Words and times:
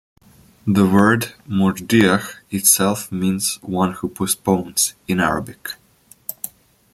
The 0.65 0.83
word 0.87 1.33
Murjiah 1.47 2.27
itself 2.49 3.11
means 3.11 3.59
"one 3.61 3.91
who 3.93 4.09
postpones" 4.09 4.95
in 5.07 5.19
Arabic. 5.19 5.75